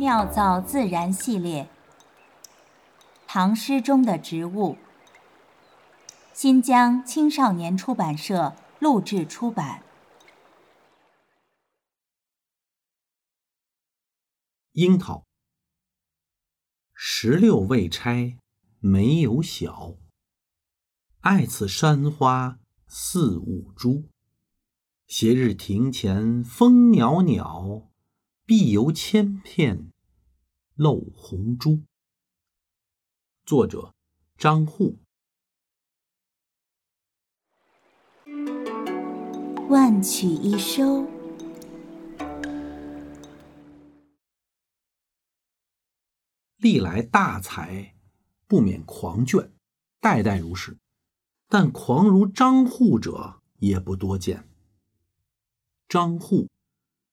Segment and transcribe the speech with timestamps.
[0.00, 1.68] 妙造自然系列，
[3.26, 4.78] 唐诗中的植物。
[6.32, 9.82] 新疆青少年出版社录制出版。
[14.72, 15.26] 樱桃，
[16.94, 18.38] 石榴未拆
[18.78, 19.96] 没有小，
[21.20, 24.08] 爱此山花四五株。
[25.06, 27.90] 斜日庭前风袅袅，
[28.46, 29.89] 必有千片
[30.82, 31.82] 漏红珠。
[33.44, 33.94] 作者：
[34.38, 34.96] 张祜。
[39.68, 41.06] 万曲一收。
[46.56, 47.94] 历来大才
[48.46, 49.52] 不免狂卷，
[50.00, 50.78] 代代如是。
[51.48, 54.48] 但狂如张祜者也不多见。
[55.86, 56.48] 张祜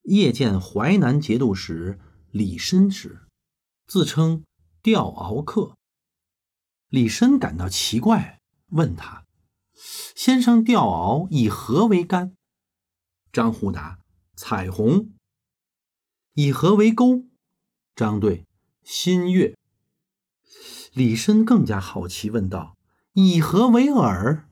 [0.04, 2.00] 夜见淮南节度使
[2.32, 3.27] 李绅时，
[3.88, 4.44] 自称
[4.82, 5.78] 吊鳌客。
[6.90, 9.26] 李绅感到奇怪，问他
[10.14, 12.36] ：“先生吊鳌以何为竿？”
[13.32, 14.00] 张虎答
[14.36, 15.14] ：“彩虹。”
[16.36, 17.26] 以何为钩？
[17.96, 18.46] 张对
[18.84, 19.58] ：“新月。”
[20.94, 22.78] 李绅更加好奇，问道
[23.14, 24.44] ：“以何为饵？”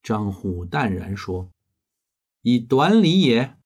[0.00, 1.50] 张虎淡然说。
[2.42, 3.56] 以短礼也，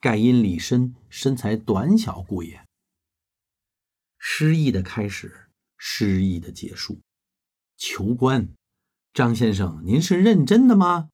[0.00, 2.67] 盖因李绅身材短小故也。
[4.18, 7.00] 诗意的开始，诗意的结束。
[7.76, 8.48] 求官，
[9.14, 11.10] 张先生，您是认真的吗？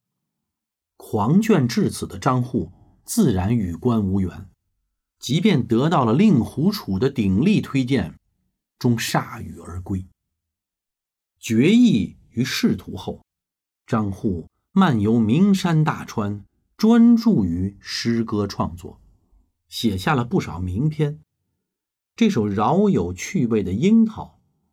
[0.96, 2.72] 狂卷至此的张祜，
[3.04, 4.48] 自然与官无缘。
[5.18, 8.18] 即便得到了令狐楚的鼎力推荐，
[8.78, 10.06] 终铩羽而归。
[11.38, 13.24] 决意于仕途后，
[13.86, 14.48] 张祜。
[14.76, 16.44] 漫游名山大川，
[16.76, 19.00] 专注于诗歌创作，
[19.68, 21.20] 写下了不少名篇。
[22.16, 24.24] 这首饶有趣味的《樱桃》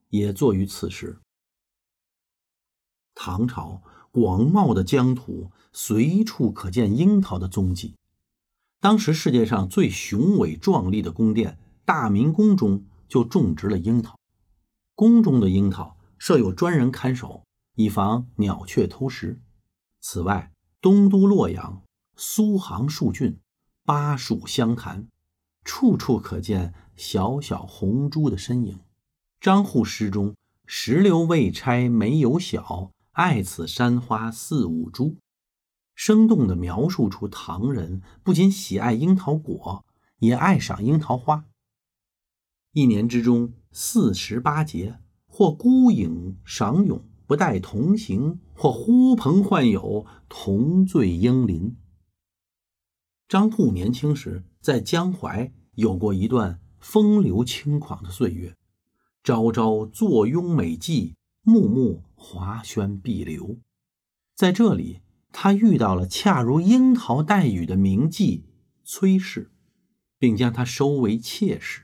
[0.09, 1.19] 也作于此时。
[3.15, 3.81] 唐朝
[4.11, 7.95] 广袤的疆土，随处可见樱桃的踪迹。
[8.79, 14.19] 当时世界上最雄伟壮丽的宫殿——大明宫中，就种植了樱桃。
[14.93, 17.43] 宫中的樱桃设有专人看守，
[17.73, 19.41] 以防鸟雀偷食。
[19.99, 21.81] 此外，东都洛阳、
[22.15, 23.39] 苏杭数郡、
[23.83, 25.07] 巴蜀湘潭，
[25.63, 28.79] 处处可见小小红珠的身影。
[29.39, 30.35] 张祜诗中
[30.65, 35.17] “石榴未拆没有小，爱此山花四五株”，
[35.95, 39.85] 生动地描述出唐人不仅喜爱樱桃果，
[40.19, 41.45] 也爱赏樱桃花。
[42.73, 47.03] 一年之中四十八节，或孤影赏咏。
[47.27, 51.77] 不带同行，或呼朋唤友，同醉樱林。
[53.31, 58.57] 张祜年轻时在江淮有过一段风流轻狂的岁月，
[59.23, 63.57] 朝朝坐拥美妓，暮暮华轩碧流。
[64.35, 64.99] 在这里，
[65.31, 68.41] 他遇到了恰如樱桃带雨的名妓
[68.83, 69.49] 崔氏，
[70.19, 71.83] 并将她收为妾室。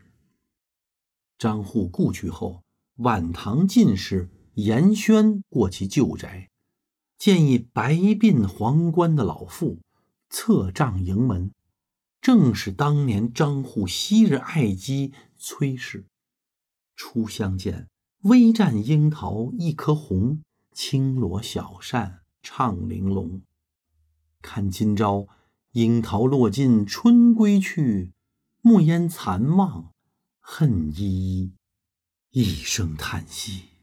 [1.38, 2.62] 张祜故去后，
[2.97, 4.29] 晚唐进士。
[4.56, 6.50] 严轩过其旧宅，
[7.18, 9.79] 见一白鬓黄冠的老妇
[10.29, 11.51] 侧帐迎门，
[12.21, 16.05] 正是当年张祜昔日爱姬崔氏。
[16.95, 17.88] 初相见，
[18.23, 20.41] 微绽樱桃一颗红，
[20.73, 23.41] 轻罗小扇唱玲珑。
[24.41, 25.27] 看今朝
[25.71, 28.13] 樱桃落尽春归去，
[28.61, 29.93] 暮烟残望
[30.39, 31.53] 恨依依，
[32.31, 33.76] 一声叹息。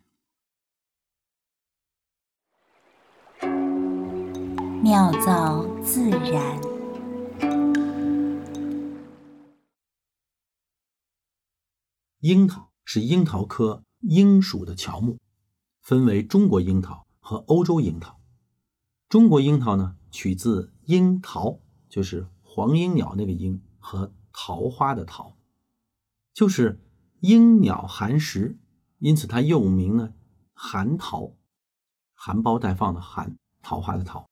[4.85, 6.61] 妙造自然。
[12.21, 15.17] 樱桃是樱桃科樱属的乔木，
[15.81, 18.21] 分为中国樱桃和欧洲樱桃。
[19.09, 25.39] 中国樱桃呢，取自樱桃，就是黄莺鸟那个莺和桃花的桃，
[26.35, 26.85] 就是
[27.21, 28.59] 莺鸟含食，
[28.99, 30.13] 因此它又名呢
[30.53, 31.33] 含桃，
[32.13, 34.29] 含苞待放的含，桃花的桃。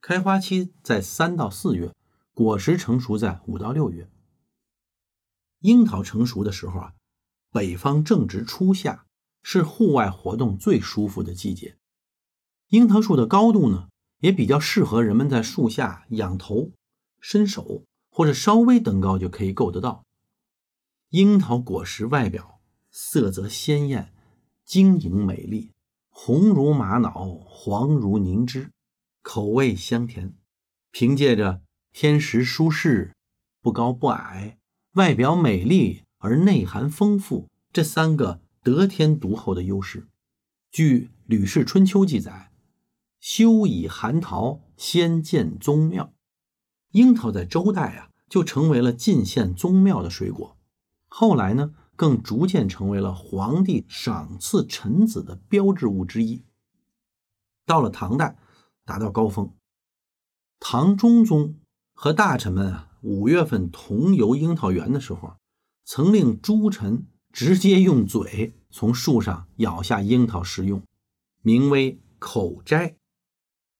[0.00, 1.92] 开花期在三到四月，
[2.32, 4.08] 果实成熟在五到六月。
[5.60, 6.94] 樱桃成熟的时候啊，
[7.50, 9.06] 北方正值初夏，
[9.42, 11.76] 是户外活动最舒服的季节。
[12.68, 13.88] 樱桃树的高度呢，
[14.18, 16.72] 也比较适合人们在树下仰头、
[17.20, 20.04] 伸手，或者稍微登高就可以够得到。
[21.10, 22.60] 樱桃果实外表
[22.90, 24.12] 色泽鲜艳、
[24.64, 25.72] 晶莹美丽，
[26.08, 28.70] 红如玛瑙，黄如凝脂。
[29.28, 30.34] 口味香甜，
[30.92, 31.60] 凭借着
[31.92, 33.12] 天时舒适、
[33.60, 34.56] 不高不矮、
[34.92, 40.06] 外表美丽而内涵丰富这三个得天独厚的优势。
[40.70, 42.52] 据《吕氏春秋》记载，
[43.18, 46.14] 修以寒桃，先建宗庙。
[46.92, 50.56] 樱桃在周代啊，就成为了进献宗庙的水果。
[51.08, 56.44] 后来呢，更逐渐成为了皇帝赏赐臣子的标志物之一。
[57.66, 58.38] 到了唐代，
[58.86, 59.52] 达到高峰。
[60.58, 61.56] 唐中宗
[61.92, 65.36] 和大臣们啊，五月份同游樱桃园的时候，
[65.84, 70.82] 曾令诸臣直接用嘴从树上咬下樱桃食用，
[71.42, 72.96] 名为口斋。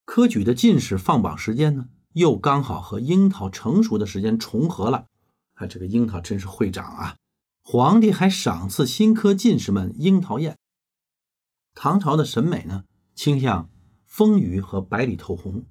[0.05, 1.89] 科举的进士放榜时间呢？
[2.13, 5.05] 又刚好和樱桃成熟的时间重合了，
[5.53, 7.15] 啊，这个樱桃真是会长啊！
[7.61, 10.57] 皇帝还赏赐新科进士们樱桃宴。
[11.75, 13.69] 唐朝的审美呢，倾向
[14.17, 15.67] 丰腴和白里透红，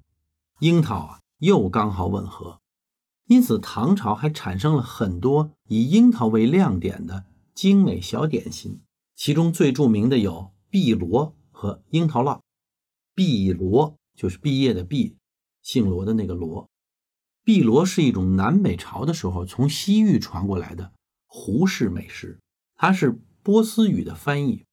[0.61, 2.61] 樱桃啊又刚好吻合，
[3.25, 8.79] 因此唐朝还产生了很多以樱桃为亮点的精美小点心，
[9.17, 12.39] 其中最著名的有碧螺和樱桃烙。
[13.13, 15.17] 碧螺就是毕业的毕。
[15.61, 16.69] 姓罗的那个罗，
[17.43, 20.93] 碧螺是一种南北朝的时候从西域传过来的
[21.25, 22.39] 胡式美食，
[22.77, 24.63] 它是波斯语的翻译。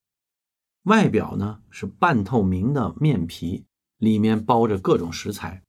[0.85, 3.65] 外表呢是半透明的面皮，
[3.97, 5.63] 里面包着各种食材。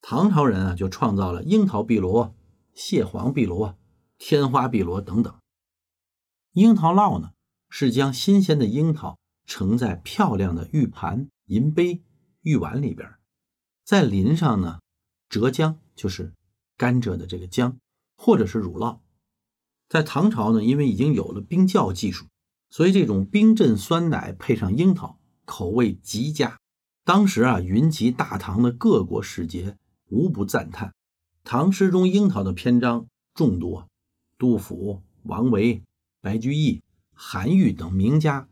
[0.00, 2.34] 唐朝人啊就创造了樱桃碧螺、
[2.74, 3.76] 蟹黄碧螺、
[4.18, 5.32] 天花碧螺等等。
[6.52, 7.30] 樱桃烙呢
[7.68, 12.02] 是将新鲜的樱桃盛在漂亮的玉盘、银杯、
[12.42, 13.08] 玉碗里边。
[13.84, 14.80] 再淋上呢，
[15.28, 16.32] 浙浆就是
[16.76, 17.76] 甘蔗的这个浆，
[18.16, 18.98] 或者是乳酪。
[19.88, 22.26] 在唐朝呢，因为已经有了冰窖技术，
[22.76, 26.58] 所以这种冰镇酸奶配上樱桃，口味极佳。
[27.06, 29.78] 当时啊，云集大唐的各国使节
[30.10, 30.92] 无不赞叹。
[31.42, 33.88] 唐诗中樱桃的篇章众多，
[34.36, 35.82] 杜甫、王维、
[36.20, 36.82] 白居易、
[37.14, 38.46] 韩愈等名家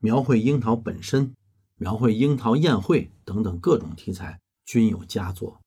[0.00, 1.36] 描绘樱桃本身，
[1.76, 4.40] 描绘樱桃宴会等等各种题材。
[4.64, 5.60] 均有佳作，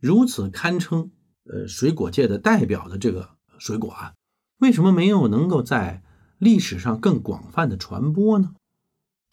[0.00, 1.10] 如此堪称
[1.44, 4.14] 呃水果界的代表的这个水果啊，
[4.60, 6.02] 为什么没有能够在
[6.38, 8.54] 历史上更广泛的传播呢？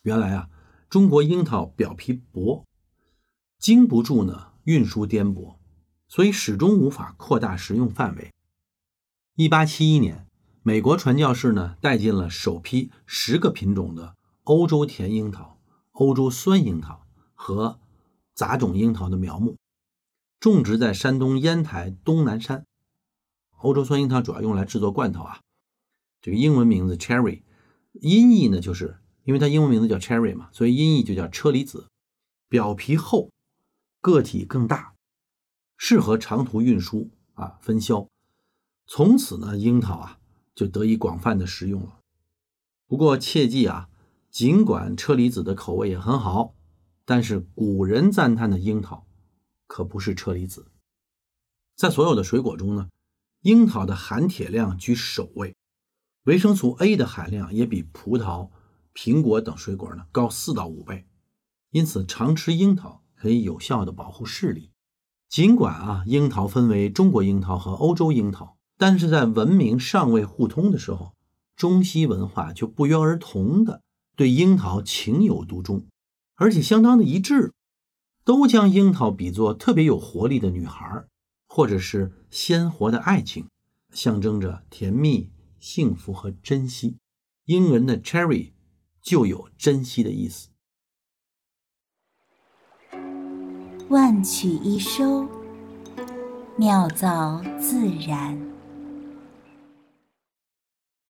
[0.02, 0.50] 原来啊，
[0.90, 2.66] 中国樱桃表皮薄，
[3.58, 5.56] 经不住呢运输颠簸，
[6.08, 8.32] 所以始终无法扩大食用范围。
[9.36, 10.28] 一八七一年，
[10.64, 15.60] 美国传教士呢带进了首批十个品种的欧洲甜樱桃、
[15.92, 17.80] 欧洲酸樱桃和。
[18.34, 19.58] 杂种樱桃的苗木
[20.40, 22.66] 种植在山东烟台东南山。
[23.58, 25.42] 欧洲酸樱桃主要用来制作罐头啊。
[26.22, 27.42] 这个英文名字 cherry，
[27.94, 31.88] 音译呢，就是因为它英文名字叫 cherry 嘛，所以音译就叫车厘子。
[32.48, 33.30] 表皮厚，
[34.02, 34.94] 个体更大，
[35.78, 38.08] 适合长途运输啊分销。
[38.86, 40.20] 从此呢，樱桃啊
[40.54, 42.00] 就得以广泛的食用了。
[42.88, 43.88] 不过切记啊，
[44.30, 46.54] 尽管车厘子的口味也很好。
[47.06, 49.06] 但是古人赞叹的樱桃，
[49.66, 50.68] 可不是车厘子。
[51.76, 52.90] 在所有的水果中呢，
[53.42, 55.56] 樱桃的含铁量居首位，
[56.26, 58.50] 维生素 A 的含量也比葡萄、
[58.94, 61.08] 苹果等水果呢高四到五倍。
[61.72, 64.72] 因此，常吃樱桃可以有效的保护视力。
[65.28, 71.14] 尽管啊，樱桃分为中国樱桃和欧洲樱桃，但是在文明尚未互通的时候，
[71.56, 73.82] 中西文化就不约而同的
[74.16, 75.86] 对樱桃情有独钟。
[76.36, 77.54] 而且相当的一致，
[78.24, 81.06] 都将樱桃比作特别有活力的女孩，
[81.48, 83.48] 或者是鲜活的爱情，
[83.92, 86.98] 象征着甜蜜、幸福和珍惜。
[87.46, 88.52] 英文的 cherry
[89.02, 90.50] 就有珍惜的意思。
[93.90, 95.28] 万曲一收，
[96.58, 98.51] 妙造自然。